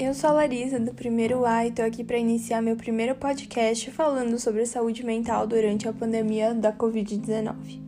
[0.00, 3.90] Eu sou a Larissa, do primeiro A, e estou aqui para iniciar meu primeiro podcast
[3.90, 7.87] falando sobre saúde mental durante a pandemia da Covid-19.